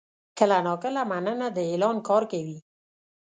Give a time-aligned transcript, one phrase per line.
[0.37, 2.57] کله ناکله «مننه» د اعلان کار کوي.